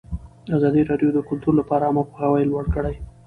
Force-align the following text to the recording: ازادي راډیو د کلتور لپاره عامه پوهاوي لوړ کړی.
ازادي 0.55 0.81
راډیو 0.91 1.09
د 1.13 1.19
کلتور 1.29 1.53
لپاره 1.59 1.83
عامه 1.87 2.03
پوهاوي 2.09 2.43
لوړ 2.51 2.65
کړی. 2.75 2.95